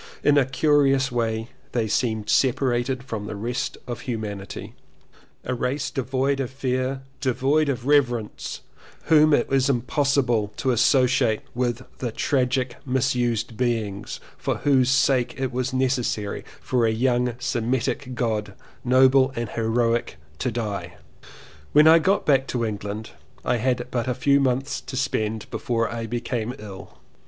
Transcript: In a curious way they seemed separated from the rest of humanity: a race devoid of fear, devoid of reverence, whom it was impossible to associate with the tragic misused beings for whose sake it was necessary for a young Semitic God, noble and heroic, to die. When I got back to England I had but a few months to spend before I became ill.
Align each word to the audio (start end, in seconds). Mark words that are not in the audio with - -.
In 0.23 0.35
a 0.35 0.45
curious 0.47 1.11
way 1.11 1.49
they 1.73 1.87
seemed 1.87 2.27
separated 2.27 3.03
from 3.03 3.27
the 3.27 3.35
rest 3.35 3.77
of 3.85 3.99
humanity: 3.99 4.73
a 5.43 5.53
race 5.53 5.91
devoid 5.91 6.39
of 6.39 6.49
fear, 6.49 7.03
devoid 7.19 7.69
of 7.69 7.85
reverence, 7.85 8.61
whom 9.03 9.31
it 9.31 9.47
was 9.47 9.69
impossible 9.69 10.51
to 10.57 10.71
associate 10.71 11.41
with 11.53 11.83
the 11.99 12.11
tragic 12.11 12.77
misused 12.83 13.55
beings 13.55 14.19
for 14.39 14.55
whose 14.57 14.89
sake 14.89 15.39
it 15.39 15.51
was 15.51 15.71
necessary 15.71 16.43
for 16.59 16.87
a 16.87 16.91
young 16.91 17.35
Semitic 17.37 18.15
God, 18.15 18.55
noble 18.83 19.31
and 19.35 19.49
heroic, 19.49 20.17
to 20.39 20.49
die. 20.51 20.95
When 21.73 21.87
I 21.87 21.99
got 21.99 22.25
back 22.25 22.47
to 22.47 22.65
England 22.65 23.11
I 23.45 23.57
had 23.57 23.85
but 23.91 24.07
a 24.07 24.15
few 24.15 24.39
months 24.39 24.81
to 24.81 24.97
spend 24.97 25.47
before 25.51 25.91
I 25.91 26.07
became 26.07 26.55
ill. 26.57 26.97